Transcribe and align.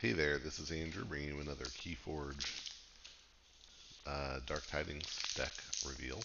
Hey 0.00 0.12
there, 0.12 0.38
this 0.38 0.60
is 0.60 0.70
Andrew 0.70 1.04
bringing 1.04 1.30
you 1.30 1.40
another 1.40 1.64
Keyforge 1.64 2.46
uh, 4.06 4.38
Dark 4.46 4.64
Tidings 4.70 5.20
deck 5.34 5.50
reveal. 5.84 6.20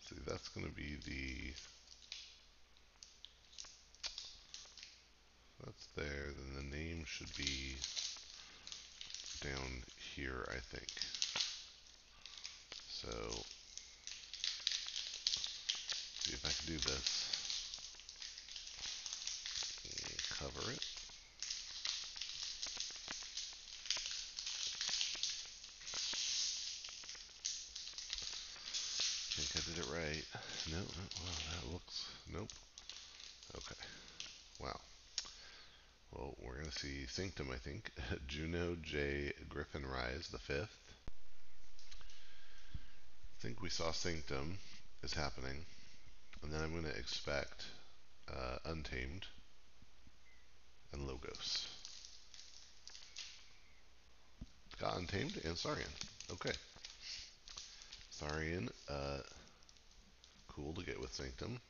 See, 0.00 0.16
that's 0.26 0.48
going 0.48 0.66
to 0.66 0.72
be 0.72 0.96
the. 1.06 1.52
That's 5.64 5.86
there, 5.94 6.32
then 6.36 6.56
the 6.68 6.76
name 6.76 7.04
should 7.06 7.32
be 7.36 7.76
down 9.40 9.84
here, 10.16 10.44
I 10.48 10.58
think. 10.58 10.90
So, 12.88 13.10
see 16.18 16.32
if 16.32 16.44
I 16.44 16.50
can 16.50 16.66
do 16.66 16.78
this. 16.80 17.28
Cover 20.40 20.72
it. 20.72 20.84
think 29.42 29.64
I 29.64 29.70
did 29.70 29.78
it 29.82 29.90
right. 29.90 30.24
No, 30.72 30.78
no, 30.78 30.84
well, 30.84 31.34
that 31.50 31.72
looks, 31.72 32.06
nope. 32.32 32.48
Okay, 33.54 33.80
wow. 34.58 34.80
Well, 36.12 36.34
we're 36.40 36.54
going 36.54 36.70
to 36.70 36.78
see 36.78 37.04
Sanctum, 37.06 37.50
I 37.52 37.56
think. 37.56 37.90
Juno 38.26 38.76
J. 38.82 39.32
Griffin 39.50 39.84
Rise, 39.84 40.28
the 40.28 40.38
fifth. 40.38 40.74
I 41.94 43.42
think 43.42 43.60
we 43.60 43.68
saw 43.68 43.92
Sanctum 43.92 44.56
is 45.02 45.12
happening. 45.12 45.66
And 46.42 46.50
then 46.50 46.62
I'm 46.62 46.72
going 46.72 46.90
to 46.90 46.98
expect 46.98 47.66
uh, 48.34 48.56
Untamed 48.64 49.26
and 50.94 51.06
Logos. 51.06 51.68
Got 54.80 54.96
Untamed 54.96 55.38
and 55.44 55.58
Saurian. 55.58 55.88
Okay. 56.30 56.52
Saurian, 58.10 58.70
uh, 58.88 59.18
cool 60.54 60.72
to 60.74 60.84
get 60.84 61.00
with 61.00 61.14
Sanctum. 61.14 61.60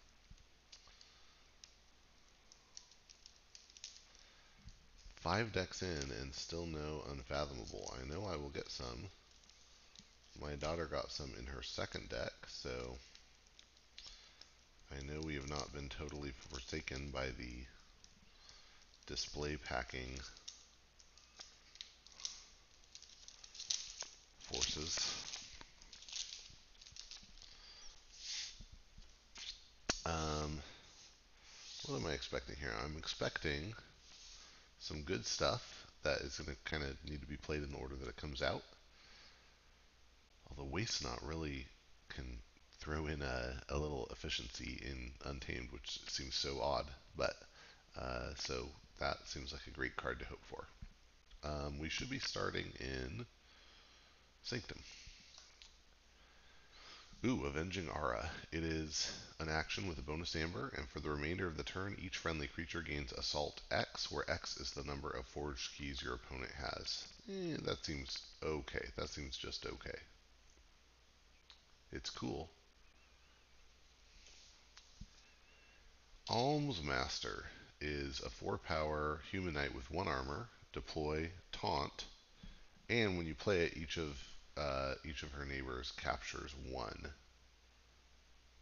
Five 5.16 5.52
decks 5.52 5.83
in 5.83 6.11
and 6.20 6.34
still 6.34 6.66
no 6.66 7.05
Unfathomable. 7.11 7.94
I 7.97 8.08
know 8.12 8.27
I 8.27 8.36
will 8.36 8.50
get 8.50 8.70
some. 8.70 9.08
My 10.41 10.55
daughter 10.55 10.86
got 10.86 11.12
some 11.12 11.33
in 11.39 11.47
her 11.47 11.62
second 11.62 12.08
deck, 12.08 12.33
so 12.48 12.98
I 14.91 15.00
know 15.06 15.20
we 15.20 15.34
have 15.34 15.48
not 15.48 15.72
been 15.72 15.89
totally 15.89 16.33
forsaken 16.50 17.11
by 17.12 17.27
the 17.27 17.64
display 19.06 19.56
packing 19.56 20.19
forces. 24.41 25.31
What 31.86 32.00
am 32.00 32.06
I 32.06 32.12
expecting 32.12 32.56
here? 32.61 32.72
I'm 32.84 32.97
expecting 32.97 33.75
some 34.78 35.02
good 35.02 35.27
stuff 35.27 35.86
that 36.05 36.19
is 36.19 36.39
going 36.39 36.55
to 36.55 36.70
kind 36.70 36.83
of 36.84 36.97
need 37.08 37.20
to 37.20 37.27
be 37.27 37.36
played 37.36 37.62
in 37.62 37.72
the 37.72 37.78
order 37.78 37.97
that 37.97 38.08
it 38.08 38.16
comes 38.16 38.42
out. 38.42 38.62
Although 40.48 40.70
Waste 40.70 41.05
Not 41.05 41.27
really 41.27 41.66
can 42.08 42.39
throw 42.78 43.06
in 43.06 43.22
a, 43.22 43.61
a 43.69 43.78
little 43.78 44.08
efficiency 44.11 44.80
in 44.84 45.12
Untamed, 45.24 45.69
which 45.72 46.00
seems 46.08 46.34
so 46.34 46.61
odd. 46.61 46.86
But 47.16 47.34
uh, 47.98 48.30
so 48.36 48.69
that 49.00 49.17
seems 49.27 49.52
like 49.52 49.67
a 49.67 49.70
great 49.70 49.96
card 49.96 50.20
to 50.20 50.27
hope 50.27 50.44
for. 50.44 50.64
Um, 51.44 51.78
we 51.80 51.89
should 51.89 52.11
be 52.11 52.20
starting 52.20 52.72
in 52.80 53.27
Sanctum. 54.42 54.78
Ooh, 57.24 57.44
Avenging 57.44 57.88
Aura. 57.88 58.28
It 58.50 58.64
is 58.64 59.12
an 59.38 59.48
action 59.48 59.86
with 59.86 59.96
a 59.96 60.02
bonus 60.02 60.34
amber, 60.34 60.72
and 60.77 60.88
for 60.88 60.98
the 60.98 61.10
remainder 61.10 61.46
of 61.46 61.56
the 61.56 61.62
turn, 61.62 61.96
each 62.02 62.16
friendly 62.16 62.48
creature 62.48 62.83
gains 62.83 63.12
Assault 63.12 63.60
X, 63.70 64.10
where 64.10 64.28
X 64.28 64.56
is 64.56 64.72
the 64.72 64.83
number 64.83 65.08
of 65.08 65.24
forged 65.27 65.77
keys 65.77 66.02
your 66.02 66.14
opponent 66.14 66.50
has. 66.50 67.06
Eh, 67.30 67.58
that 67.62 67.84
seems 67.84 68.18
okay. 68.42 68.88
That 68.96 69.08
seems 69.08 69.36
just 69.36 69.64
okay. 69.66 70.00
It's 71.92 72.11
cool. 72.11 72.50
Alms 76.28 76.82
Master 76.82 77.44
is 77.80 78.20
a 78.20 78.30
4 78.30 78.58
power 78.58 79.20
human 79.30 79.55
knight 79.55 79.77
with 79.77 79.88
1 79.92 80.08
armor, 80.08 80.48
deploy, 80.72 81.30
taunt, 81.52 82.05
and 82.88 83.16
when 83.16 83.28
you 83.28 83.36
play 83.36 83.66
it, 83.66 83.77
each 83.77 83.96
of 83.96 84.18
uh, 84.57 84.95
each 85.05 85.23
of 85.23 85.33
her 85.33 85.45
neighbors 85.45 85.92
captures 85.96 86.55
one. 86.70 87.11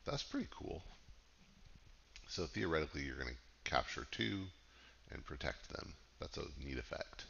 That's 0.05 0.23
pretty 0.23 0.49
cool. 0.51 0.83
So 2.29 2.47
theoretically, 2.47 3.03
you're 3.03 3.17
going 3.17 3.29
to 3.29 3.71
capture 3.71 4.07
two 4.11 4.45
and 5.11 5.25
protect 5.25 5.69
them. 5.71 5.95
That's 6.21 6.37
a 6.37 6.47
neat 6.65 6.79
effect. 6.79 7.25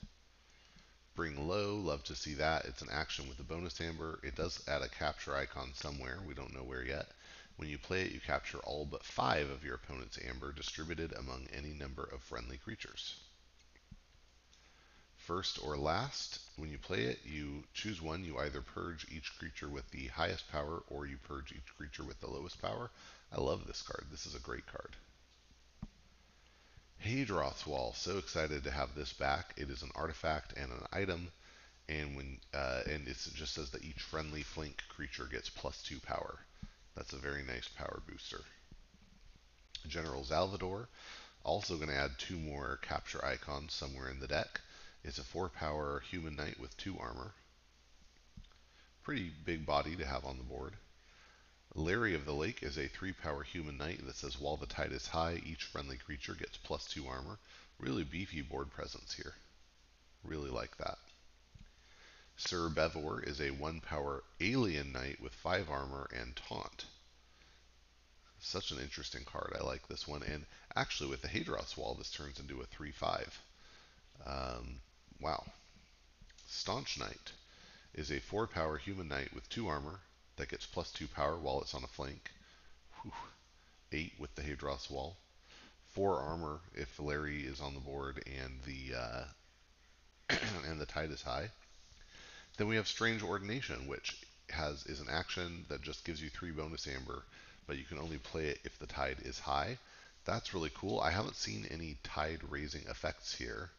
Bring 1.14 1.48
low, 1.48 1.76
love 1.76 2.04
to 2.04 2.14
see 2.14 2.34
that. 2.34 2.64
It's 2.66 2.82
an 2.82 2.90
action 2.90 3.28
with 3.28 3.40
a 3.40 3.44
bonus 3.44 3.80
amber. 3.80 4.20
It 4.22 4.36
does 4.36 4.62
add 4.68 4.82
a 4.82 4.88
capture 4.88 5.34
icon 5.34 5.72
somewhere. 5.74 6.18
We 6.26 6.34
don't 6.34 6.54
know 6.54 6.62
where 6.62 6.84
yet. 6.84 7.08
When 7.56 7.68
you 7.68 7.78
play 7.78 8.02
it, 8.02 8.12
you 8.12 8.20
capture 8.20 8.58
all 8.58 8.86
but 8.86 9.04
five 9.04 9.50
of 9.50 9.64
your 9.64 9.74
opponent's 9.74 10.18
amber 10.26 10.52
distributed 10.52 11.12
among 11.12 11.48
any 11.52 11.72
number 11.72 12.04
of 12.04 12.22
friendly 12.22 12.56
creatures 12.56 13.16
first 15.30 15.64
or 15.64 15.76
last. 15.76 16.40
When 16.56 16.72
you 16.72 16.78
play 16.78 17.04
it, 17.04 17.20
you 17.24 17.62
choose 17.72 18.02
one. 18.02 18.24
You 18.24 18.38
either 18.38 18.62
purge 18.62 19.06
each 19.12 19.38
creature 19.38 19.68
with 19.68 19.88
the 19.92 20.08
highest 20.08 20.50
power 20.50 20.82
or 20.88 21.06
you 21.06 21.18
purge 21.18 21.52
each 21.52 21.76
creature 21.76 22.02
with 22.02 22.20
the 22.20 22.28
lowest 22.28 22.60
power. 22.60 22.90
I 23.32 23.40
love 23.40 23.64
this 23.64 23.80
card. 23.80 24.06
This 24.10 24.26
is 24.26 24.34
a 24.34 24.40
great 24.40 24.66
card. 24.66 24.96
Hadroth's 27.06 27.64
Wall. 27.64 27.94
So 27.96 28.18
excited 28.18 28.64
to 28.64 28.72
have 28.72 28.96
this 28.96 29.12
back. 29.12 29.54
It 29.56 29.70
is 29.70 29.82
an 29.82 29.92
artifact 29.94 30.58
and 30.58 30.72
an 30.72 30.84
item, 30.92 31.28
and 31.88 32.16
when 32.16 32.38
uh, 32.52 32.80
and 32.86 33.06
it 33.06 33.16
just 33.32 33.54
says 33.54 33.70
that 33.70 33.84
each 33.84 34.02
friendly 34.02 34.42
flank 34.42 34.82
creature 34.88 35.28
gets 35.30 35.48
plus 35.48 35.80
two 35.80 36.00
power. 36.00 36.40
That's 36.96 37.12
a 37.12 37.18
very 37.18 37.44
nice 37.44 37.68
power 37.68 38.02
booster. 38.08 38.40
General 39.86 40.24
Zalvador. 40.24 40.88
Also 41.44 41.76
going 41.76 41.88
to 41.88 41.94
add 41.94 42.18
two 42.18 42.36
more 42.36 42.80
capture 42.82 43.24
icons 43.24 43.72
somewhere 43.72 44.10
in 44.10 44.18
the 44.18 44.26
deck 44.26 44.60
is 45.02 45.18
a 45.18 45.24
4 45.24 45.48
power 45.48 46.00
human 46.00 46.36
knight 46.36 46.60
with 46.60 46.76
2 46.76 46.98
armor. 46.98 47.32
Pretty 49.02 49.30
big 49.44 49.64
body 49.64 49.96
to 49.96 50.06
have 50.06 50.24
on 50.24 50.36
the 50.36 50.44
board. 50.44 50.76
Larry 51.74 52.14
of 52.14 52.24
the 52.24 52.34
Lake 52.34 52.62
is 52.62 52.76
a 52.76 52.88
3 52.88 53.12
power 53.12 53.42
human 53.42 53.76
knight 53.76 54.04
that 54.04 54.16
says 54.16 54.38
while 54.38 54.56
the 54.56 54.66
tide 54.66 54.92
is 54.92 55.06
high, 55.06 55.40
each 55.44 55.64
friendly 55.64 55.96
creature 55.96 56.34
gets 56.34 56.56
plus 56.58 56.86
2 56.86 57.06
armor. 57.06 57.38
Really 57.78 58.04
beefy 58.04 58.42
board 58.42 58.70
presence 58.70 59.14
here. 59.14 59.34
Really 60.22 60.50
like 60.50 60.76
that. 60.76 60.98
Sir 62.36 62.68
Bevor 62.68 63.22
is 63.22 63.40
a 63.40 63.50
1 63.50 63.80
power 63.80 64.24
alien 64.40 64.92
knight 64.92 65.20
with 65.20 65.34
5 65.34 65.70
armor 65.70 66.08
and 66.12 66.34
taunt. 66.36 66.86
Such 68.40 68.70
an 68.70 68.80
interesting 68.80 69.24
card. 69.24 69.54
I 69.54 69.62
like 69.62 69.86
this 69.86 70.08
one. 70.08 70.22
And 70.22 70.46
actually, 70.74 71.10
with 71.10 71.22
the 71.22 71.28
Hadroth's 71.28 71.76
Wall, 71.76 71.94
this 71.94 72.10
turns 72.10 72.40
into 72.40 72.60
a 72.60 72.66
3 72.66 72.90
5. 72.90 73.42
Um, 74.26 74.80
Wow. 75.20 75.44
Staunch 76.48 76.98
Knight 76.98 77.32
is 77.92 78.10
a 78.10 78.20
4 78.20 78.46
power 78.46 78.78
human 78.78 79.08
knight 79.08 79.34
with 79.34 79.48
2 79.50 79.68
armor 79.68 80.00
that 80.36 80.48
gets 80.48 80.64
plus 80.64 80.90
2 80.92 81.08
power 81.08 81.36
while 81.36 81.60
it's 81.60 81.74
on 81.74 81.84
a 81.84 81.88
flank. 81.88 82.30
Whew. 83.02 83.12
8 83.92 84.14
with 84.18 84.34
the 84.34 84.42
Hadroth's 84.42 84.88
Wall. 84.88 85.18
4 85.92 86.20
armor 86.20 86.60
if 86.74 86.98
Larry 86.98 87.44
is 87.44 87.60
on 87.60 87.74
the 87.74 87.80
board 87.80 88.22
and 88.26 88.62
the 88.64 88.94
uh, 88.96 89.24
and 90.66 90.80
the 90.80 90.86
tide 90.86 91.10
is 91.10 91.20
high. 91.20 91.50
Then 92.56 92.68
we 92.68 92.76
have 92.76 92.88
Strange 92.88 93.22
Ordination, 93.22 93.86
which 93.86 94.16
has 94.48 94.86
is 94.86 95.00
an 95.00 95.10
action 95.10 95.66
that 95.68 95.82
just 95.82 96.04
gives 96.04 96.22
you 96.22 96.30
3 96.30 96.50
bonus 96.52 96.86
amber, 96.86 97.24
but 97.66 97.76
you 97.76 97.84
can 97.84 97.98
only 97.98 98.18
play 98.18 98.48
it 98.48 98.60
if 98.64 98.78
the 98.78 98.86
tide 98.86 99.18
is 99.22 99.38
high. 99.38 99.76
That's 100.24 100.54
really 100.54 100.70
cool. 100.74 100.98
I 100.98 101.10
haven't 101.10 101.36
seen 101.36 101.66
any 101.70 101.98
tide 102.02 102.40
raising 102.48 102.86
effects 102.88 103.34
here. 103.34 103.70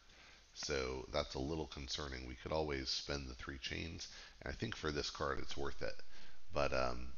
So 0.54 1.06
that's 1.12 1.34
a 1.34 1.38
little 1.38 1.66
concerning. 1.66 2.26
We 2.26 2.36
could 2.36 2.52
always 2.52 2.88
spend 2.88 3.28
the 3.28 3.34
three 3.34 3.58
chains, 3.58 4.08
and 4.40 4.50
I 4.50 4.56
think 4.56 4.74
for 4.74 4.90
this 4.90 5.10
card 5.10 5.38
it's 5.40 5.56
worth 5.58 5.82
it. 5.82 6.02
But 6.54 6.72
um, 6.72 7.12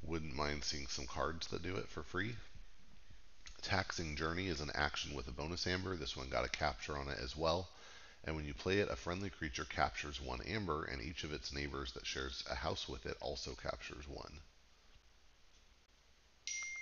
wouldn't 0.00 0.34
mind 0.34 0.64
seeing 0.64 0.86
some 0.86 1.06
cards 1.06 1.48
that 1.48 1.62
do 1.62 1.76
it 1.76 1.86
for 1.90 2.02
free. 2.02 2.36
Taxing 3.60 4.16
Journey 4.16 4.48
is 4.48 4.62
an 4.62 4.70
action 4.70 5.12
with 5.12 5.28
a 5.28 5.30
bonus 5.30 5.66
amber. 5.66 5.94
This 5.94 6.16
one 6.16 6.30
got 6.30 6.46
a 6.46 6.48
capture 6.48 6.96
on 6.96 7.08
it 7.08 7.18
as 7.18 7.36
well. 7.36 7.68
And 8.24 8.34
when 8.34 8.46
you 8.46 8.54
play 8.54 8.78
it, 8.80 8.90
a 8.90 8.96
friendly 8.96 9.30
creature 9.30 9.66
captures 9.66 10.20
one 10.22 10.40
amber, 10.42 10.84
and 10.84 11.02
each 11.02 11.22
of 11.22 11.32
its 11.32 11.52
neighbors 11.52 11.92
that 11.92 12.06
shares 12.06 12.44
a 12.50 12.54
house 12.54 12.88
with 12.88 13.04
it 13.04 13.18
also 13.20 13.54
captures 13.54 14.08
one. 14.08 14.40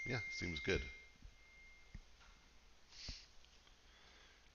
Yeah, 0.06 0.20
seems 0.30 0.60
good. 0.60 0.82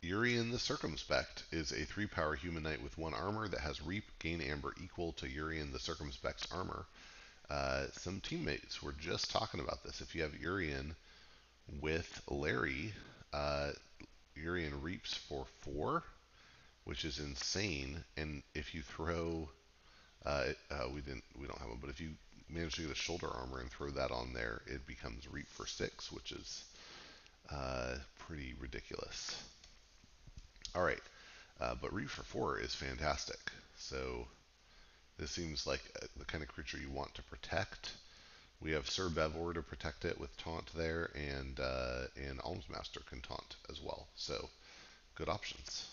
Urien 0.01 0.49
the 0.51 0.59
Circumspect 0.59 1.43
is 1.51 1.73
a 1.73 1.83
three 1.83 2.07
power 2.07 2.33
human 2.33 2.63
knight 2.63 2.81
with 2.81 2.97
one 2.97 3.13
armor 3.13 3.49
that 3.49 3.59
has 3.59 3.81
Reap, 3.81 4.05
gain 4.19 4.39
Amber 4.39 4.73
equal 4.81 5.11
to 5.13 5.27
Urien 5.27 5.73
the 5.73 5.79
Circumspect's 5.79 6.47
armor. 6.53 6.85
Uh, 7.49 7.87
some 7.91 8.21
teammates 8.21 8.81
were 8.81 8.93
just 8.93 9.29
talking 9.29 9.59
about 9.59 9.83
this. 9.83 9.99
If 9.99 10.15
you 10.15 10.21
have 10.21 10.39
Urien 10.39 10.95
with 11.81 12.21
Larry, 12.29 12.93
uh, 13.33 13.71
Urien 14.35 14.81
reaps 14.81 15.15
for 15.15 15.45
four, 15.61 16.03
which 16.85 17.03
is 17.03 17.19
insane. 17.19 18.01
And 18.15 18.41
if 18.55 18.73
you 18.73 18.81
throw, 18.83 19.49
uh, 20.25 20.45
uh, 20.71 20.87
we 20.93 21.01
didn't, 21.01 21.25
we 21.37 21.45
don't 21.45 21.59
have 21.59 21.69
one, 21.69 21.79
but 21.81 21.89
if 21.89 21.99
you 21.99 22.11
manage 22.49 22.75
to 22.75 22.83
get 22.83 22.91
a 22.91 22.95
shoulder 22.95 23.27
armor 23.27 23.59
and 23.59 23.69
throw 23.69 23.89
that 23.89 24.11
on 24.11 24.31
there, 24.33 24.61
it 24.65 24.87
becomes 24.87 25.27
reap 25.27 25.49
for 25.49 25.67
six, 25.67 26.09
which 26.09 26.31
is 26.31 26.63
uh, 27.51 27.95
pretty 28.17 28.53
ridiculous. 28.61 29.43
All 30.75 30.83
right, 30.83 31.01
uh, 31.59 31.75
but 31.81 31.91
for 32.09 32.23
four 32.23 32.59
is 32.59 32.75
fantastic. 32.75 33.39
So 33.77 34.27
this 35.17 35.31
seems 35.31 35.65
like 35.65 35.81
uh, 36.01 36.05
the 36.17 36.25
kind 36.25 36.43
of 36.43 36.49
creature 36.49 36.77
you 36.77 36.89
want 36.89 37.15
to 37.15 37.23
protect. 37.23 37.93
We 38.61 38.71
have 38.71 38.89
Sir 38.89 39.09
Bevor 39.09 39.53
to 39.53 39.61
protect 39.61 40.05
it 40.05 40.19
with 40.19 40.35
taunt 40.37 40.69
there, 40.75 41.11
and 41.15 41.59
uh, 41.59 42.07
and 42.15 42.39
Almsmaster 42.39 43.05
can 43.05 43.21
taunt 43.21 43.55
as 43.69 43.81
well. 43.81 44.07
So 44.15 44.49
good 45.15 45.29
options. 45.29 45.87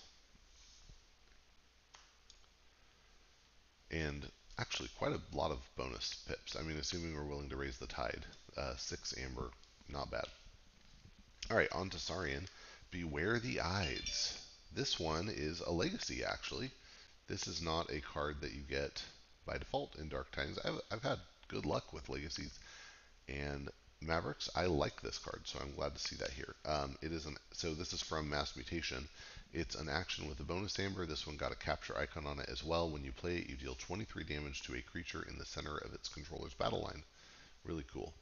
And 3.91 4.27
actually, 4.59 4.91
quite 4.99 5.13
a 5.13 5.37
lot 5.37 5.53
of 5.53 5.59
bonus 5.77 6.23
pips. 6.29 6.57
I 6.57 6.63
mean, 6.63 6.77
assuming 6.77 7.15
we're 7.15 7.25
willing 7.25 7.49
to 7.49 7.57
raise 7.57 7.79
the 7.79 7.87
tide, 7.87 8.25
uh, 8.57 8.75
six 8.77 9.15
amber, 9.23 9.51
not 9.89 10.11
bad. 10.11 10.27
All 11.51 11.57
right, 11.57 11.73
on 11.73 11.89
to 11.91 11.99
Saurian. 11.99 12.47
Beware 12.91 13.39
the 13.39 13.61
Ides. 13.61 14.46
This 14.77 15.01
one 15.01 15.31
is 15.31 15.61
a 15.61 15.73
legacy, 15.73 16.23
actually. 16.23 16.71
This 17.29 17.47
is 17.47 17.63
not 17.63 17.91
a 17.91 18.03
card 18.03 18.43
that 18.43 18.53
you 18.53 18.61
get 18.61 19.03
by 19.47 19.57
default 19.57 19.97
in 19.97 20.11
Dark 20.11 20.31
Times. 20.33 20.59
I've, 20.63 20.79
I've 20.91 21.03
had 21.03 21.19
good 21.49 21.65
luck 21.65 21.95
with 21.95 22.11
legacies 22.11 22.59
and 23.27 23.71
Mavericks. 24.03 24.51
I 24.55 24.67
like 24.67 25.01
this 25.01 25.17
card, 25.17 25.41
so 25.45 25.61
I'm 25.61 25.75
glad 25.75 25.95
to 25.95 26.07
see 26.07 26.17
that 26.17 26.31
here. 26.31 26.55
Um, 26.67 26.99
it 27.01 27.11
is 27.11 27.25
an 27.25 27.39
so 27.53 27.73
this 27.73 27.95
is 27.95 28.03
from 28.03 28.29
Mass 28.29 28.55
Mutation. 28.55 29.09
It's 29.55 29.77
an 29.77 29.89
action 29.89 30.29
with 30.29 30.41
a 30.41 30.45
bonus 30.45 30.79
amber. 30.79 31.07
This 31.07 31.27
one 31.27 31.39
got 31.39 31.53
a 31.53 31.57
capture 31.57 31.97
icon 31.97 32.27
on 32.27 32.39
it 32.39 32.51
as 32.51 32.63
well. 32.63 32.91
When 32.91 33.03
you 33.03 33.13
play 33.13 33.39
it, 33.39 33.49
you 33.49 33.57
deal 33.57 33.77
23 33.77 34.25
damage 34.25 34.61
to 34.65 34.75
a 34.75 34.83
creature 34.83 35.25
in 35.27 35.39
the 35.39 35.47
center 35.47 35.79
of 35.79 35.95
its 35.95 36.11
controller's 36.11 36.53
battle 36.53 36.83
line. 36.83 37.03
Really 37.65 37.87
cool. 37.91 38.13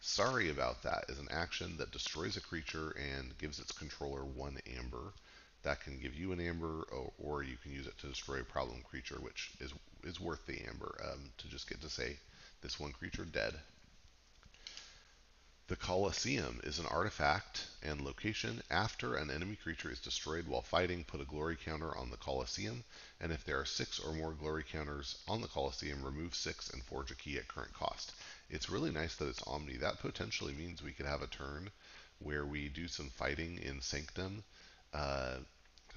Sorry 0.00 0.50
about 0.50 0.82
that 0.82 1.04
is 1.08 1.20
an 1.20 1.28
action 1.30 1.76
that 1.76 1.92
destroys 1.92 2.36
a 2.36 2.40
creature 2.40 2.96
and 2.98 3.38
gives 3.38 3.60
its 3.60 3.70
controller 3.70 4.24
one 4.24 4.58
amber. 4.76 5.12
That 5.62 5.82
can 5.82 5.98
give 5.98 6.14
you 6.14 6.32
an 6.32 6.40
amber, 6.40 6.86
or, 6.90 7.12
or 7.18 7.42
you 7.42 7.56
can 7.62 7.72
use 7.72 7.86
it 7.86 7.98
to 7.98 8.08
destroy 8.08 8.40
a 8.40 8.44
problem 8.44 8.82
creature, 8.82 9.16
which 9.20 9.50
is 9.60 9.72
is 10.04 10.18
worth 10.18 10.46
the 10.46 10.62
amber 10.66 10.98
um, 11.04 11.30
to 11.38 11.48
just 11.48 11.68
get 11.68 11.80
to 11.82 11.90
say 11.90 12.16
this 12.62 12.80
one 12.80 12.92
creature 12.92 13.24
dead. 13.24 13.54
The 15.70 15.76
Colosseum 15.76 16.60
is 16.64 16.80
an 16.80 16.86
artifact 16.86 17.68
and 17.80 18.00
location. 18.00 18.60
After 18.70 19.14
an 19.14 19.30
enemy 19.30 19.54
creature 19.54 19.88
is 19.88 20.00
destroyed 20.00 20.48
while 20.48 20.62
fighting, 20.62 21.04
put 21.04 21.20
a 21.20 21.24
glory 21.24 21.54
counter 21.54 21.96
on 21.96 22.10
the 22.10 22.16
Colosseum, 22.16 22.82
and 23.20 23.30
if 23.30 23.44
there 23.44 23.60
are 23.60 23.64
six 23.64 24.00
or 24.00 24.12
more 24.12 24.32
glory 24.32 24.64
counters 24.64 25.18
on 25.28 25.42
the 25.42 25.46
Colosseum, 25.46 26.02
remove 26.02 26.34
six 26.34 26.70
and 26.70 26.82
forge 26.82 27.12
a 27.12 27.14
key 27.14 27.38
at 27.38 27.46
current 27.46 27.72
cost. 27.72 28.12
It's 28.48 28.68
really 28.68 28.90
nice 28.90 29.14
that 29.14 29.28
it's 29.28 29.46
Omni. 29.46 29.76
That 29.76 30.00
potentially 30.00 30.54
means 30.54 30.82
we 30.82 30.92
could 30.92 31.06
have 31.06 31.22
a 31.22 31.28
turn 31.28 31.70
where 32.18 32.44
we 32.44 32.68
do 32.68 32.88
some 32.88 33.10
fighting 33.10 33.58
in 33.58 33.80
Sanctum 33.80 34.42
uh, 34.94 35.36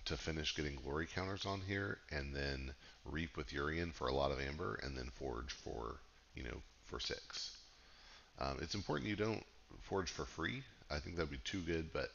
to 0.06 0.18
finish 0.18 0.56
getting 0.56 0.76
glory 0.76 1.08
counters 1.08 1.46
on 1.46 1.62
here, 1.68 1.98
and 2.12 2.36
then 2.36 2.72
reap 3.06 3.38
with 3.38 3.54
Urien 3.54 3.92
for 3.92 4.08
a 4.08 4.14
lot 4.14 4.32
of 4.32 4.40
amber, 4.40 4.80
and 4.84 4.98
then 4.98 5.10
forge 5.14 5.52
for 5.52 5.96
you 6.36 6.44
know 6.44 6.62
for 6.86 7.00
six. 7.00 7.58
Um, 8.40 8.58
it's 8.62 8.76
important 8.76 9.10
you 9.10 9.16
don't 9.16 9.44
Forge 9.82 10.10
for 10.10 10.26
free. 10.26 10.64
I 10.90 11.00
think 11.00 11.16
that'd 11.16 11.32
be 11.32 11.38
too 11.40 11.62
good, 11.62 11.92
but 11.92 12.12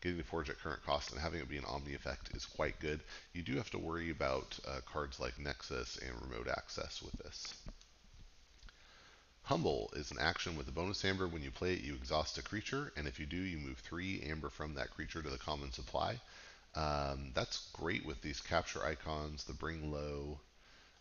getting 0.00 0.18
the 0.18 0.24
Forge 0.24 0.50
at 0.50 0.58
current 0.58 0.84
cost 0.84 1.10
and 1.10 1.20
having 1.20 1.40
it 1.40 1.48
be 1.48 1.56
an 1.56 1.64
Omni 1.64 1.94
effect 1.94 2.30
is 2.34 2.44
quite 2.44 2.78
good. 2.80 3.00
You 3.32 3.42
do 3.42 3.56
have 3.56 3.70
to 3.70 3.78
worry 3.78 4.10
about 4.10 4.58
uh, 4.66 4.80
cards 4.86 5.18
like 5.18 5.38
Nexus 5.38 5.96
and 5.96 6.14
Remote 6.22 6.48
Access 6.48 7.02
with 7.02 7.14
this. 7.14 7.54
Humble 9.48 9.90
is 9.96 10.10
an 10.10 10.18
action 10.20 10.58
with 10.58 10.68
a 10.68 10.72
bonus 10.72 11.02
amber. 11.06 11.26
When 11.26 11.42
you 11.42 11.50
play 11.50 11.72
it, 11.72 11.80
you 11.80 11.94
exhaust 11.94 12.36
a 12.36 12.42
creature, 12.42 12.92
and 12.98 13.08
if 13.08 13.18
you 13.18 13.24
do, 13.24 13.38
you 13.38 13.56
move 13.56 13.78
three 13.78 14.20
amber 14.28 14.50
from 14.50 14.74
that 14.74 14.90
creature 14.90 15.22
to 15.22 15.30
the 15.30 15.38
common 15.38 15.72
supply. 15.72 16.20
Um, 16.74 17.30
that's 17.32 17.70
great 17.72 18.04
with 18.04 18.20
these 18.20 18.40
capture 18.40 18.84
icons, 18.84 19.44
the 19.44 19.54
bring 19.54 19.90
low. 19.90 20.38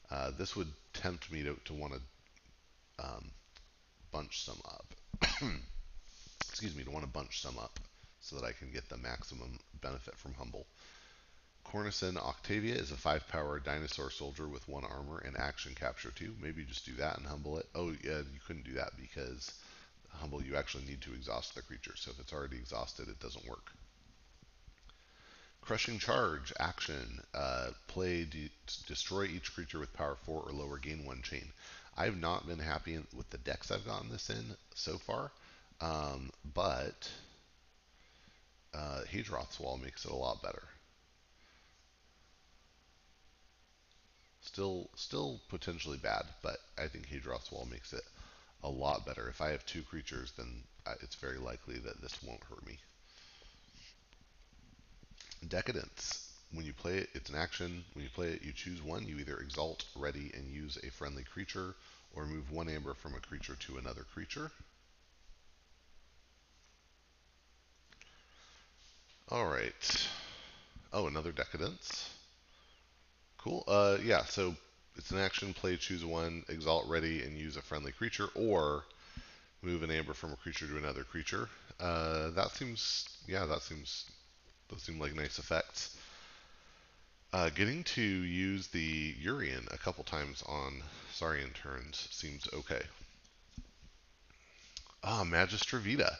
Uh, 0.09 0.31
this 0.37 0.55
would 0.55 0.69
tempt 0.93 1.29
me 1.29 1.43
to, 1.43 1.57
to 1.65 1.73
want 1.73 1.95
to 1.95 3.05
um, 3.05 3.31
bunch 4.13 4.45
some 4.45 4.61
up. 4.63 4.93
excuse 6.47 6.73
me, 6.73 6.85
to 6.85 6.91
want 6.91 7.03
to 7.03 7.11
bunch 7.11 7.41
some 7.41 7.57
up 7.59 7.81
so 8.21 8.37
that 8.37 8.45
I 8.45 8.53
can 8.53 8.71
get 8.71 8.87
the 8.87 8.95
maximum 8.95 9.59
benefit 9.81 10.15
from 10.15 10.33
Humble. 10.35 10.65
Cornicen 11.71 12.15
Octavia 12.15 12.75
is 12.75 12.91
a 12.91 12.97
5 12.97 13.27
power 13.27 13.59
dinosaur 13.59 14.09
soldier 14.09 14.47
with 14.47 14.67
1 14.69 14.85
armor 14.85 15.17
and 15.19 15.35
action 15.35 15.75
capture 15.75 16.11
2. 16.11 16.37
Maybe 16.41 16.63
just 16.63 16.85
do 16.85 16.93
that 16.93 17.17
and 17.17 17.27
humble 17.27 17.57
it. 17.57 17.67
Oh, 17.75 17.89
yeah, 18.03 18.19
you 18.19 18.39
couldn't 18.45 18.63
do 18.63 18.73
that 18.73 18.93
because 18.97 19.51
humble 20.11 20.41
you 20.41 20.55
actually 20.55 20.85
need 20.85 21.01
to 21.01 21.13
exhaust 21.13 21.55
the 21.55 21.61
creature. 21.61 21.95
So 21.97 22.11
if 22.11 22.19
it's 22.21 22.31
already 22.31 22.55
exhausted, 22.55 23.09
it 23.09 23.19
doesn't 23.19 23.47
work. 23.47 23.71
Crushing 25.59 25.99
Charge 25.99 26.53
action. 26.57 27.21
Uh, 27.33 27.71
play 27.87 28.23
de 28.23 28.49
destroy 28.87 29.25
each 29.25 29.53
creature 29.53 29.79
with 29.79 29.93
power 29.93 30.15
4 30.25 30.43
or 30.43 30.51
lower, 30.53 30.77
gain 30.77 31.03
1 31.03 31.21
chain. 31.21 31.51
I've 31.97 32.17
not 32.17 32.47
been 32.47 32.59
happy 32.59 32.97
with 33.13 33.29
the 33.29 33.39
decks 33.39 33.71
I've 33.71 33.85
gotten 33.85 34.09
this 34.09 34.29
in 34.29 34.55
so 34.73 34.97
far. 34.97 35.31
Um, 35.81 36.31
but 36.53 37.11
uh, 38.73 39.01
Hadroth's 39.11 39.59
Wall 39.59 39.77
makes 39.77 40.05
it 40.05 40.11
a 40.11 40.15
lot 40.15 40.41
better. 40.41 40.63
Still, 44.47 44.89
still 44.95 45.41
potentially 45.49 45.97
bad, 45.97 46.25
but 46.41 46.61
I 46.77 46.87
think 46.87 47.07
Hadroth's 47.07 47.51
Wall 47.51 47.67
makes 47.69 47.93
it 47.93 48.05
a 48.63 48.69
lot 48.69 49.05
better. 49.05 49.27
If 49.29 49.41
I 49.41 49.49
have 49.49 49.65
two 49.65 49.83
creatures, 49.83 50.31
then 50.31 50.63
uh, 50.85 50.95
it's 51.01 51.15
very 51.15 51.37
likely 51.37 51.77
that 51.79 52.01
this 52.01 52.23
won't 52.23 52.43
hurt 52.45 52.65
me. 52.65 52.79
Decadence. 55.47 56.31
When 56.51 56.65
you 56.65 56.73
play 56.73 56.99
it, 56.99 57.09
it's 57.13 57.29
an 57.29 57.35
action. 57.35 57.83
When 57.93 58.03
you 58.03 58.09
play 58.09 58.29
it, 58.33 58.41
you 58.43 58.53
choose 58.53 58.81
one. 58.81 59.07
You 59.07 59.17
either 59.19 59.37
exalt, 59.37 59.85
ready, 59.95 60.31
and 60.33 60.47
use 60.49 60.77
a 60.77 60.91
friendly 60.91 61.23
creature, 61.23 61.75
or 62.15 62.25
move 62.25 62.49
one 62.51 62.69
amber 62.69 62.93
from 62.93 63.15
a 63.15 63.19
creature 63.19 63.55
to 63.55 63.77
another 63.77 64.03
creature. 64.03 64.51
All 69.29 69.47
right. 69.47 70.07
Oh, 70.93 71.07
another 71.07 71.31
Decadence. 71.31 72.09
Cool. 73.37 73.63
Uh, 73.67 73.97
yeah, 74.03 74.25
so 74.25 74.55
it's 74.95 75.11
an 75.11 75.19
action, 75.19 75.53
play, 75.53 75.77
choose 75.77 76.03
one, 76.03 76.43
exalt 76.49 76.87
ready, 76.87 77.23
and 77.23 77.37
use 77.37 77.57
a 77.57 77.61
friendly 77.61 77.91
creature, 77.91 78.27
or 78.35 78.83
move 79.61 79.83
an 79.83 79.91
amber 79.91 80.13
from 80.13 80.33
a 80.33 80.37
creature 80.37 80.67
to 80.67 80.77
another 80.77 81.03
creature. 81.03 81.49
Uh, 81.79 82.29
that 82.31 82.51
seems, 82.51 83.07
yeah, 83.27 83.45
that 83.45 83.61
seems, 83.63 84.05
those 84.69 84.83
seem 84.83 84.99
like 84.99 85.15
nice 85.15 85.39
effects. 85.39 85.97
Uh, 87.31 87.49
getting 87.49 87.83
to 87.85 88.01
use 88.01 88.67
the 88.67 89.15
Urien 89.19 89.67
a 89.71 89.77
couple 89.77 90.03
times 90.03 90.43
on 90.45 90.83
Saurian 91.13 91.51
turns 91.51 92.07
seems 92.11 92.47
okay. 92.53 92.81
Ah, 95.03 95.23
Magistra 95.23 95.79
Vita. 95.79 96.19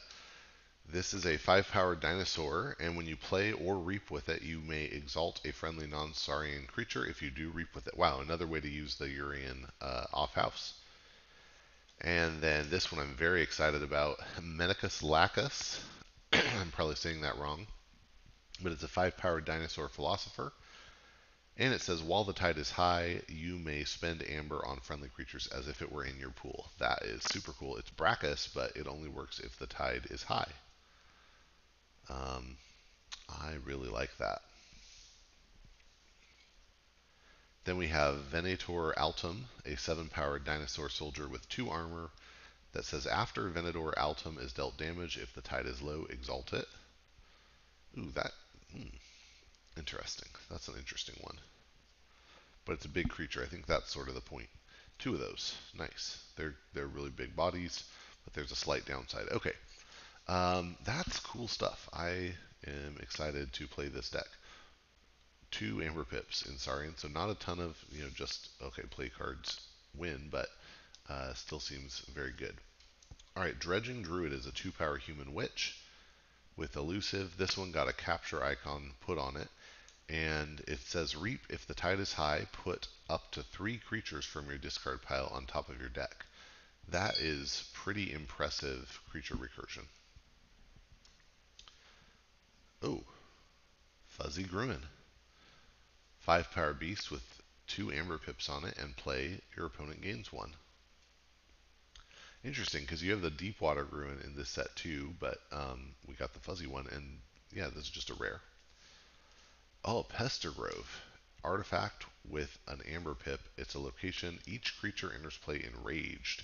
This 0.90 1.14
is 1.14 1.26
a 1.26 1.36
5 1.36 1.68
powered 1.68 2.00
dinosaur, 2.00 2.78
and 2.80 2.96
when 2.96 3.08
you 3.08 3.18
play 3.18 3.52
or 3.52 3.76
reap 3.78 4.10
with 4.10 4.30
it, 4.30 4.42
you 4.42 4.62
may 4.62 4.86
exalt 4.86 5.42
a 5.46 5.52
friendly 5.52 5.86
non 5.86 6.14
saurian 6.14 6.66
creature 6.66 7.06
if 7.06 7.22
you 7.22 7.30
do 7.30 7.50
reap 7.50 7.76
with 7.76 7.88
it. 7.88 7.98
Wow, 7.98 8.22
another 8.22 8.48
way 8.48 8.62
to 8.62 8.70
use 8.70 8.96
the 8.96 9.10
Urien 9.10 9.68
uh, 9.82 10.06
off 10.14 10.34
house. 10.34 10.76
And 12.00 12.42
then 12.42 12.70
this 12.70 12.90
one 12.90 13.02
I'm 13.02 13.16
very 13.16 13.42
excited 13.42 13.84
about 13.84 14.20
Menicus 14.42 15.04
lacus. 15.04 15.84
I'm 16.32 16.72
probably 16.72 16.96
saying 16.96 17.20
that 17.20 17.38
wrong, 17.38 17.68
but 18.64 18.72
it's 18.72 18.84
a 18.84 18.88
5 18.88 19.18
powered 19.18 19.44
dinosaur 19.44 19.90
philosopher. 19.90 20.54
And 21.58 21.74
it 21.74 21.82
says, 21.82 22.02
while 22.02 22.24
the 22.24 22.32
tide 22.32 22.58
is 22.58 22.72
high, 22.72 23.24
you 23.28 23.58
may 23.58 23.84
spend 23.84 24.24
amber 24.30 24.66
on 24.66 24.80
friendly 24.80 25.10
creatures 25.10 25.48
as 25.48 25.68
if 25.68 25.82
it 25.82 25.92
were 25.92 26.06
in 26.06 26.18
your 26.18 26.30
pool. 26.30 26.72
That 26.80 27.04
is 27.04 27.24
super 27.24 27.52
cool. 27.52 27.76
It's 27.76 27.90
Brackus, 27.90 28.48
but 28.54 28.78
it 28.78 28.88
only 28.88 29.10
works 29.10 29.40
if 29.40 29.60
the 29.60 29.68
tide 29.68 30.08
is 30.10 30.24
high. 30.24 30.48
Um, 32.10 32.58
I 33.30 33.56
really 33.66 33.90
like 33.90 34.16
that. 34.18 34.42
Then 37.66 37.78
we 37.78 37.88
have 37.88 38.24
Venator 38.32 38.98
Altum, 38.98 39.50
a 39.66 39.76
7 39.76 40.08
powered 40.08 40.46
dinosaur 40.46 40.90
soldier 40.90 41.28
with 41.28 41.50
2 41.50 41.70
armor 41.70 42.12
that 42.72 42.86
says 42.86 43.08
after 43.08 43.50
Venator 43.50 43.92
Altum 43.98 44.38
is 44.40 44.54
dealt 44.54 44.78
damage, 44.78 45.18
if 45.18 45.34
the 45.34 45.42
tide 45.42 45.66
is 45.66 45.82
low, 45.82 46.06
exalt 46.10 46.54
it. 46.54 46.68
Ooh, 47.98 48.12
that. 48.12 48.32
Hmm. 48.72 48.96
interesting. 49.76 50.30
That's 50.50 50.68
an 50.68 50.76
interesting 50.78 51.16
one. 51.22 51.40
But 52.66 52.74
it's 52.74 52.86
a 52.86 52.90
big 52.90 53.10
creature. 53.10 53.42
I 53.42 53.48
think 53.48 53.66
that's 53.66 53.92
sort 53.92 54.10
of 54.10 54.16
the 54.16 54.22
point. 54.22 54.50
Two 55.00 55.14
of 55.14 55.20
those. 55.20 55.56
Nice. 55.78 56.24
They're 56.36 56.56
they're 56.74 56.88
really 56.88 57.10
big 57.10 57.36
bodies, 57.36 57.84
but 58.24 58.34
there's 58.34 58.52
a 58.52 58.56
slight 58.56 58.86
downside. 58.86 59.28
Okay. 59.32 59.54
Um, 60.28 60.76
that's 60.84 61.20
cool 61.20 61.48
stuff. 61.48 61.90
I 61.94 62.34
am 62.66 62.98
excited 63.02 63.54
to 63.54 63.68
play 63.68 63.88
this 63.88 64.10
deck. 64.10 64.28
Two 65.52 65.82
Amber 65.82 66.04
Pips 66.04 66.46
in 66.46 66.58
Saurian, 66.58 66.98
so 66.98 67.08
not 67.08 67.30
a 67.30 67.36
ton 67.36 67.60
of, 67.60 67.78
you 67.92 68.04
know, 68.04 68.10
just, 68.14 68.50
okay, 68.62 68.84
play 68.90 69.10
cards 69.10 69.62
win, 69.96 70.28
but 70.30 70.50
uh, 71.10 71.34
still 71.34 71.62
seems 71.62 72.00
very 72.14 72.34
good. 72.38 72.54
All 73.38 73.44
right, 73.44 73.58
Dredging 73.58 74.02
Druid 74.02 74.34
is 74.34 74.46
a 74.46 74.52
two 74.52 74.72
power 74.72 74.98
human 74.98 75.34
witch 75.34 75.78
with 76.58 76.76
elusive. 76.76 77.38
This 77.38 77.56
one 77.56 77.72
got 77.72 77.88
a 77.88 77.94
capture 77.94 78.44
icon 78.44 78.92
put 79.02 79.18
on 79.18 79.38
it. 79.38 79.48
And 80.10 80.62
it 80.68 80.80
says 80.80 81.16
reap 81.16 81.42
if 81.50 81.68
the 81.68 81.74
tide 81.74 82.00
is 82.00 82.14
high, 82.14 82.48
put 82.52 82.88
up 83.10 83.32
to 83.32 83.44
three 83.44 83.78
creatures 83.78 84.26
from 84.26 84.48
your 84.48 84.58
discard 84.58 85.02
pile 85.02 85.30
on 85.34 85.46
top 85.46 85.70
of 85.70 85.80
your 85.80 85.90
deck. 85.90 86.26
That 86.90 87.18
is 87.20 87.70
pretty 87.74 88.12
impressive 88.12 89.02
creature 89.10 89.36
recursion. 89.36 89.86
Oh, 92.84 93.04
Fuzzy 94.08 94.44
Gruen. 94.44 94.84
Five 96.20 96.52
power 96.52 96.74
beast 96.74 97.10
with 97.10 97.42
two 97.66 97.92
amber 97.92 98.18
pips 98.18 98.50
on 98.50 98.66
it 98.66 98.78
and 98.78 98.96
play, 98.96 99.42
your 99.56 99.66
opponent 99.66 100.02
gains 100.02 100.32
one. 100.32 100.54
Interesting, 102.44 102.84
because 102.84 103.02
you 103.02 103.12
have 103.12 103.22
the 103.22 103.32
deep 103.32 103.60
water 103.60 103.84
Gruen 103.84 104.22
in 104.24 104.36
this 104.36 104.50
set 104.50 104.76
too, 104.76 105.16
but 105.20 105.42
um, 105.52 105.96
we 106.08 106.14
got 106.14 106.34
the 106.34 106.40
fuzzy 106.40 106.68
one, 106.68 106.88
and 106.92 107.20
yeah, 107.52 107.68
this 107.68 107.86
is 107.86 107.90
just 107.90 108.12
a 108.12 108.14
rare. 108.14 108.42
Oh, 109.84 110.04
Pester 110.04 110.52
Grove. 110.52 111.02
Artifact 111.44 112.06
with 112.28 112.60
an 112.68 112.82
amber 112.88 113.16
pip. 113.16 113.42
It's 113.58 113.74
a 113.74 113.80
location. 113.80 114.40
Each 114.46 114.78
creature 114.80 115.12
enters 115.14 115.38
play 115.38 115.64
enraged. 115.64 116.44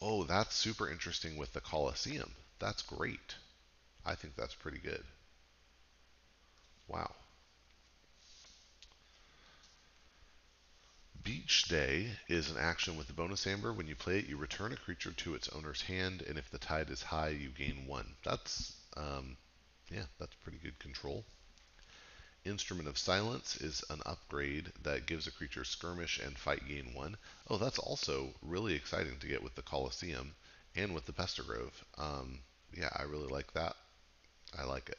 Oh, 0.00 0.24
that's 0.24 0.56
super 0.56 0.90
interesting 0.90 1.36
with 1.36 1.52
the 1.52 1.60
Colosseum. 1.60 2.34
That's 2.58 2.82
great. 2.82 3.36
I 4.04 4.14
think 4.14 4.34
that's 4.36 4.54
pretty 4.54 4.78
good. 4.78 5.04
Wow. 6.88 7.14
Beach 11.22 11.64
Day 11.68 12.16
is 12.28 12.50
an 12.50 12.56
action 12.56 12.96
with 12.96 13.06
the 13.06 13.12
bonus 13.12 13.46
amber. 13.46 13.72
When 13.72 13.86
you 13.86 13.94
play 13.94 14.18
it, 14.18 14.26
you 14.26 14.36
return 14.36 14.72
a 14.72 14.76
creature 14.76 15.12
to 15.12 15.34
its 15.34 15.48
owner's 15.50 15.82
hand, 15.82 16.22
and 16.22 16.38
if 16.38 16.50
the 16.50 16.58
tide 16.58 16.90
is 16.90 17.02
high, 17.02 17.28
you 17.28 17.50
gain 17.50 17.86
one. 17.86 18.16
That's, 18.24 18.74
um, 18.96 19.36
yeah, 19.90 20.06
that's 20.18 20.34
pretty 20.36 20.58
good 20.58 20.78
control. 20.78 21.24
Instrument 22.44 22.88
of 22.88 22.98
Silence 22.98 23.56
is 23.58 23.84
an 23.90 24.02
upgrade 24.04 24.72
that 24.82 25.06
gives 25.06 25.28
a 25.28 25.30
creature 25.30 25.62
skirmish 25.64 26.18
and 26.18 26.36
fight 26.36 26.66
gain 26.66 26.92
one. 26.92 27.16
Oh, 27.46 27.58
that's 27.58 27.78
also 27.78 28.34
really 28.42 28.74
exciting 28.74 29.20
to 29.20 29.28
get 29.28 29.40
with 29.42 29.54
the 29.54 29.62
Colosseum 29.62 30.34
and 30.74 30.94
with 30.96 31.06
the 31.06 31.12
Pestergrove. 31.12 31.74
Um, 31.96 32.40
yeah, 32.76 32.90
I 32.96 33.02
really 33.04 33.28
like 33.28 33.52
that. 33.52 33.76
I 34.58 34.64
like 34.64 34.88
it. 34.88 34.98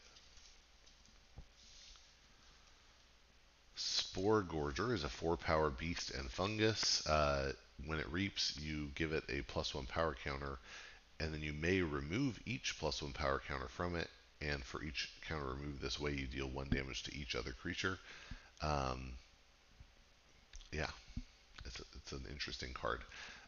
Spore 4.19 4.43
Gorger 4.43 4.93
is 4.93 5.05
a 5.05 5.09
four 5.09 5.37
power 5.37 5.69
beast 5.69 6.11
and 6.11 6.29
fungus. 6.29 7.07
Uh, 7.07 7.53
when 7.85 7.99
it 7.99 8.11
reaps, 8.11 8.59
you 8.61 8.89
give 8.93 9.13
it 9.13 9.23
a 9.29 9.43
plus 9.43 9.73
one 9.73 9.85
power 9.85 10.13
counter, 10.25 10.59
and 11.21 11.33
then 11.33 11.41
you 11.41 11.53
may 11.53 11.81
remove 11.81 12.37
each 12.45 12.77
plus 12.79 13.01
one 13.01 13.13
power 13.13 13.41
counter 13.47 13.69
from 13.69 13.95
it. 13.95 14.09
And 14.41 14.61
for 14.61 14.83
each 14.83 15.09
counter 15.25 15.45
removed 15.45 15.81
this 15.81 16.01
way, 16.01 16.11
you 16.11 16.27
deal 16.27 16.49
one 16.49 16.67
damage 16.67 17.03
to 17.03 17.15
each 17.15 17.33
other 17.33 17.53
creature. 17.53 17.97
Um, 18.61 19.13
yeah, 20.73 20.89
it's, 21.63 21.79
a, 21.79 21.83
it's 21.95 22.11
an 22.11 22.25
interesting 22.29 22.73
card. 22.73 22.99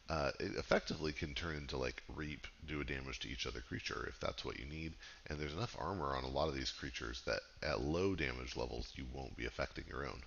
Uh, 0.08 0.30
it 0.40 0.56
effectively 0.56 1.12
can 1.12 1.34
turn 1.34 1.56
into 1.56 1.76
like 1.76 2.02
reap, 2.16 2.46
do 2.66 2.80
a 2.80 2.84
damage 2.84 3.18
to 3.20 3.28
each 3.28 3.46
other 3.46 3.60
creature 3.60 4.06
if 4.08 4.18
that's 4.20 4.42
what 4.42 4.58
you 4.58 4.64
need. 4.64 4.94
And 5.26 5.38
there's 5.38 5.52
enough 5.52 5.76
armor 5.78 6.16
on 6.16 6.24
a 6.24 6.30
lot 6.30 6.48
of 6.48 6.54
these 6.54 6.72
creatures 6.72 7.20
that 7.26 7.40
at 7.62 7.82
low 7.82 8.14
damage 8.14 8.56
levels 8.56 8.90
you 8.96 9.04
won't 9.12 9.36
be 9.36 9.44
affecting 9.44 9.84
your 9.86 10.06
own 10.06 10.22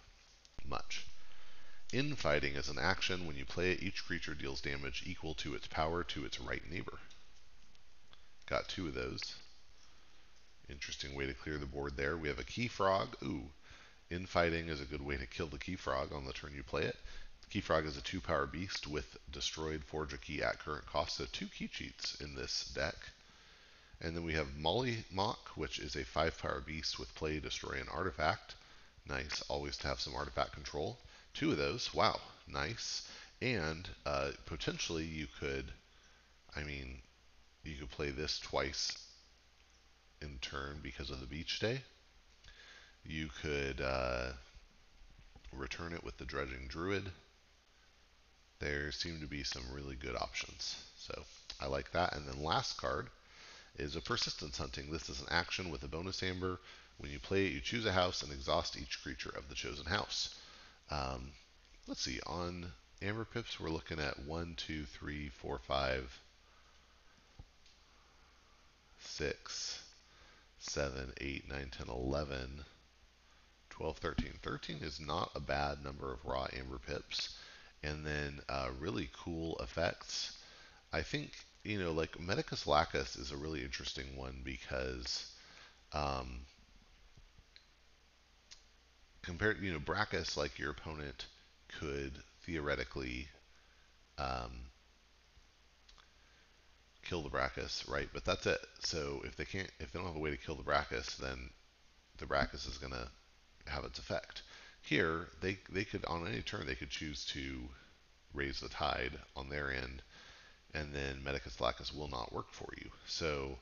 much. 0.68 1.06
Infighting 1.94 2.56
is 2.56 2.70
an 2.70 2.80
action. 2.80 3.26
When 3.26 3.36
you 3.36 3.46
play 3.46 3.72
it, 3.72 3.84
each 3.84 4.06
creature 4.06 4.34
deals 4.34 4.62
damage 4.62 5.04
equal 5.06 5.34
to 5.36 5.56
its 5.56 5.68
power 5.68 6.04
to 6.04 6.26
its 6.26 6.40
right 6.40 6.70
neighbor. 6.70 7.00
Got 8.48 8.68
two 8.68 8.88
of 8.88 8.94
those. 8.94 9.36
Interesting 10.70 11.16
way 11.16 11.26
to 11.28 11.34
clear 11.34 11.58
the 11.58 11.66
board 11.66 11.96
there. 11.96 12.18
We 12.18 12.28
have 12.28 12.40
a 12.40 12.44
key 12.44 12.68
frog. 12.68 13.16
Ooh, 13.24 13.52
infighting 14.10 14.68
is 14.68 14.82
a 14.82 14.86
good 14.86 15.02
way 15.02 15.18
to 15.18 15.26
kill 15.26 15.48
the 15.48 15.60
key 15.60 15.76
frog 15.76 16.12
on 16.12 16.26
the 16.26 16.34
turn 16.34 16.54
you 16.56 16.64
play 16.64 16.84
it. 16.84 16.98
Key 17.50 17.62
frog 17.62 17.86
is 17.86 17.96
a 17.96 18.02
two 18.02 18.20
power 18.20 18.48
beast 18.48 18.88
with 18.88 19.18
destroyed 19.32 19.84
forge 19.84 20.12
a 20.14 20.18
key 20.18 20.42
at 20.44 20.60
current 20.60 20.86
cost, 20.88 21.18
so 21.18 21.26
two 21.26 21.48
key 21.48 21.68
cheats 21.68 22.16
in 22.16 22.36
this 22.36 22.66
deck. 22.66 22.96
And 24.02 24.16
then 24.16 24.24
we 24.24 24.34
have 24.34 24.58
Mollymauk, 24.58 25.56
which 25.56 25.80
is 25.80 25.96
a 25.96 26.04
five 26.04 26.38
power 26.38 26.60
beast 26.60 27.00
with 27.00 27.16
play, 27.16 27.40
destroy 27.40 27.80
an 27.80 27.88
artifact. 27.90 28.56
Nice, 29.08 29.44
always 29.50 29.78
to 29.78 29.88
have 29.88 30.00
some 30.00 30.16
artifact 30.16 30.54
control. 30.54 30.98
Two 31.34 31.52
of 31.52 31.58
those, 31.58 31.94
wow, 31.94 32.20
nice. 32.48 33.08
And 33.42 33.88
uh, 34.06 34.32
potentially 34.46 35.04
you 35.06 35.28
could, 35.40 35.72
I 36.56 36.64
mean, 36.64 37.02
you 37.64 37.76
could 37.76 37.92
play 37.92 38.10
this 38.10 38.40
twice 38.40 38.98
in 40.22 40.40
turn 40.42 40.80
because 40.82 41.10
of 41.10 41.20
the 41.20 41.28
beach 41.28 41.60
day. 41.60 41.82
You 43.06 43.30
could 43.42 43.82
uh, 43.82 44.32
return 45.52 45.94
it 45.94 46.04
with 46.04 46.18
the 46.18 46.26
dredging 46.26 46.68
druid. 46.68 47.12
There 48.60 48.92
seem 48.92 49.20
to 49.20 49.28
be 49.28 49.44
some 49.44 49.64
really 49.72 49.96
good 49.96 50.16
options. 50.16 50.82
So 50.98 51.24
I 51.60 51.68
like 51.68 51.92
that. 51.92 52.16
And 52.16 52.28
then 52.28 52.44
last 52.44 52.78
card 52.78 53.10
is 53.78 53.96
a 53.96 54.02
persistence 54.02 54.58
hunting. 54.58 54.90
This 54.90 55.10
is 55.10 55.20
an 55.22 55.28
action 55.30 55.70
with 55.70 55.84
a 55.84 55.88
bonus 55.88 56.24
amber. 56.24 56.60
When 56.98 57.12
you 57.12 57.20
play 57.20 57.48
it, 57.48 57.54
you 57.54 57.62
choose 57.62 57.86
a 57.86 57.92
house 57.92 58.24
and 58.24 58.32
exhaust 58.32 58.78
each 58.78 59.02
creature 59.02 59.34
of 59.38 59.50
the 59.50 59.56
chosen 59.56 59.86
house. 59.86 60.36
Um, 60.90 61.32
let's 61.88 62.02
see, 62.02 62.20
on 62.26 62.72
Amber 63.02 63.26
Pips, 63.26 63.60
we're 63.60 63.70
looking 63.70 64.00
at 64.00 64.26
1, 64.26 64.56
2, 64.56 64.86
3, 64.86 65.30
4, 65.30 65.60
5, 65.60 66.22
6, 69.00 69.84
7, 70.60 71.14
8, 71.22 71.50
9, 71.50 71.72
10, 71.78 71.90
11, 71.90 72.66
12, 73.70 73.98
13. 73.98 74.34
13 74.42 74.78
is 74.82 75.00
not 75.00 75.32
a 75.36 75.40
bad 75.40 75.84
number 75.84 76.12
of 76.14 76.26
raw 76.26 76.48
Amber 76.58 76.80
Pips. 76.80 77.38
And 77.84 78.06
then 78.06 78.40
uh, 78.48 78.70
really 78.80 79.10
cool 79.14 79.58
effects. 79.58 80.38
I 80.94 81.02
think, 81.02 81.32
you 81.64 81.78
know, 81.78 81.92
like 81.92 82.20
Medicus 82.20 82.66
Lacus 82.66 83.16
is 83.18 83.32
a 83.32 83.38
really 83.38 83.64
interesting 83.64 84.16
one 84.16 84.42
because 84.44 85.32
um, 85.94 86.40
compared, 89.26 89.62
you 89.62 89.74
know, 89.74 89.80
Brackus, 89.80 90.38
like 90.38 90.60
your 90.60 90.72
opponent 90.72 91.26
could 91.80 92.14
theoretically 92.46 93.28
um, 94.18 94.52
kill 97.04 97.22
the 97.22 97.30
Brackus, 97.30 97.90
right? 97.90 98.10
But 98.14 98.26
that's 98.26 98.46
it. 98.46 98.60
So 98.80 99.22
if 99.26 99.36
they 99.36 99.46
can't, 99.46 99.70
if 99.80 99.92
they 99.92 100.00
don't 100.00 100.08
have 100.08 100.16
a 100.16 100.20
way 100.20 100.32
to 100.32 100.38
kill 100.38 100.56
the 100.56 100.64
Brackus, 100.64 101.18
then 101.18 101.50
the 102.18 102.26
Brackus 102.26 102.68
is 102.68 102.78
going 102.78 102.94
to 102.94 103.08
have 103.68 103.84
its 103.86 104.00
effect. 104.00 104.44
Here, 104.82 105.28
they 105.42 105.58
they 105.72 105.84
could 105.84 106.06
on 106.06 106.28
any 106.28 106.42
turn 106.42 106.66
they 106.66 106.76
could 106.76 106.92
choose 106.92 107.26
to 107.28 107.70
raise 108.34 108.60
the 108.60 108.70
tide 108.70 109.18
on 109.36 109.50
their 109.50 109.72
end, 109.72 110.04
and 110.74 110.94
then 110.94 111.24
Medicus 111.24 111.60
Lacus 111.60 111.94
will 111.94 112.10
not 112.10 112.34
work 112.34 112.52
for 112.52 112.70
you. 112.78 112.92
So 113.08 113.58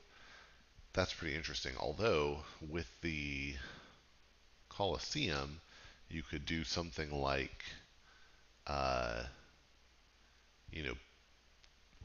that's 0.92 1.14
pretty 1.14 1.34
interesting. 1.34 1.72
Although 1.78 2.40
with 2.68 2.88
the 3.00 3.54
Colosseum, 4.76 5.60
you 6.08 6.22
could 6.22 6.46
do 6.46 6.64
something 6.64 7.10
like, 7.10 7.64
uh, 8.66 9.22
you 10.72 10.82
know, 10.82 10.94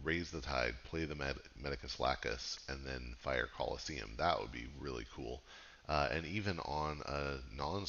raise 0.03 0.31
the 0.31 0.41
tide, 0.41 0.75
play 0.85 1.05
the 1.05 1.15
Med- 1.15 1.41
Medicus 1.61 1.99
Lacus, 1.99 2.59
and 2.67 2.85
then 2.85 3.15
fire 3.19 3.49
Colosseum. 3.57 4.13
That 4.17 4.39
would 4.39 4.51
be 4.51 4.67
really 4.79 5.05
cool. 5.13 5.41
Uh, 5.87 6.07
and 6.11 6.25
even 6.25 6.59
on 6.59 7.01
a 7.05 7.39
non 7.55 7.85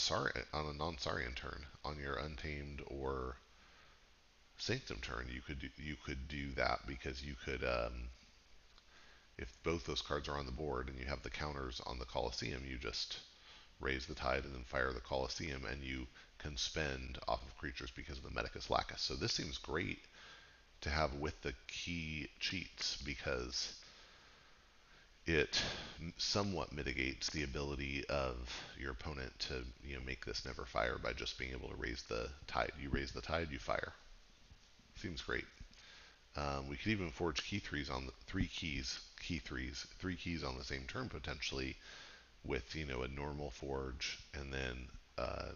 on 0.52 0.66
a 0.66 0.72
non-Saurian 0.72 1.34
turn, 1.34 1.66
on 1.84 1.98
your 1.98 2.16
Untamed 2.16 2.82
or 2.86 3.36
Sanctum 4.56 5.00
turn, 5.00 5.28
you 5.32 5.42
could 5.42 5.60
do, 5.60 5.68
you 5.76 5.96
could 6.04 6.28
do 6.28 6.52
that 6.52 6.86
because 6.86 7.22
you 7.22 7.34
could, 7.44 7.62
um, 7.64 8.08
if 9.36 9.62
both 9.62 9.84
those 9.84 10.02
cards 10.02 10.28
are 10.28 10.38
on 10.38 10.46
the 10.46 10.52
board 10.52 10.88
and 10.88 10.98
you 10.98 11.06
have 11.06 11.22
the 11.22 11.30
counters 11.30 11.80
on 11.86 11.98
the 11.98 12.04
Colosseum, 12.06 12.64
you 12.66 12.78
just 12.78 13.20
raise 13.80 14.06
the 14.06 14.14
tide 14.14 14.44
and 14.44 14.54
then 14.54 14.64
fire 14.64 14.92
the 14.92 15.00
Colosseum, 15.00 15.64
and 15.64 15.82
you 15.82 16.06
can 16.38 16.56
spend 16.56 17.18
off 17.28 17.42
of 17.42 17.56
creatures 17.58 17.90
because 17.94 18.18
of 18.18 18.24
the 18.24 18.30
Medicus 18.30 18.70
Lacus. 18.70 19.00
So 19.02 19.14
this 19.14 19.32
seems 19.32 19.58
great 19.58 19.98
to 20.82 20.90
have 20.90 21.14
with 21.14 21.40
the 21.42 21.54
key 21.66 22.28
cheats 22.38 22.96
because 23.04 23.74
it 25.26 25.60
somewhat 26.16 26.72
mitigates 26.72 27.28
the 27.30 27.42
ability 27.42 28.04
of 28.08 28.36
your 28.78 28.92
opponent 28.92 29.32
to 29.38 29.62
you 29.84 29.94
know 29.94 30.02
make 30.06 30.24
this 30.24 30.44
never 30.46 30.64
fire 30.64 30.98
by 31.02 31.12
just 31.12 31.38
being 31.38 31.52
able 31.52 31.68
to 31.68 31.76
raise 31.76 32.02
the 32.08 32.28
tide. 32.46 32.72
You 32.80 32.88
raise 32.88 33.12
the 33.12 33.20
tide, 33.20 33.48
you 33.50 33.58
fire. 33.58 33.92
Seems 34.96 35.22
great. 35.22 35.44
Um, 36.36 36.68
we 36.68 36.76
could 36.76 36.88
even 36.92 37.10
forge 37.10 37.44
key 37.44 37.58
threes 37.58 37.90
on 37.90 38.06
the, 38.06 38.12
three 38.26 38.46
keys, 38.46 39.00
key 39.20 39.38
threes, 39.38 39.86
three 39.98 40.16
keys 40.16 40.44
on 40.44 40.56
the 40.56 40.64
same 40.64 40.84
turn 40.86 41.08
potentially, 41.08 41.76
with 42.44 42.74
you 42.74 42.86
know 42.86 43.02
a 43.02 43.08
normal 43.08 43.50
forge 43.50 44.18
and 44.34 44.52
then 44.52 44.88
uh, 45.18 45.50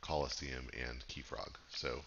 Colosseum 0.00 0.68
and 0.86 1.06
Keyfrog. 1.08 1.56
So 1.70 2.02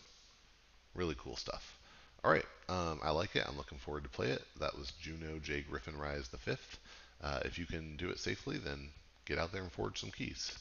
really 0.94 1.15
cool 1.18 1.36
stuff. 1.36 1.77
All 2.24 2.32
right, 2.32 2.46
um, 2.70 3.00
I 3.04 3.12
like 3.12 3.36
it. 3.36 3.46
I'm 3.48 3.58
looking 3.58 3.77
forward 3.77 4.04
to 4.04 4.10
play 4.10 4.30
it. 4.30 4.42
That 4.60 4.77
was 4.77 4.92
Juno 5.00 5.39
J. 5.39 5.62
Griffin 5.62 5.98
Rise 5.98 6.27
the 6.27 6.38
fifth. 6.38 6.80
Uh, 7.22 7.39
if 7.46 7.60
you 7.60 7.65
can 7.65 7.96
do 7.98 8.10
it 8.10 8.20
safely, 8.20 8.58
then 8.58 8.89
get 9.25 9.38
out 9.38 9.51
there 9.51 9.62
and 9.62 9.72
forge 9.72 10.00
some 10.00 10.12
keys. 10.12 10.58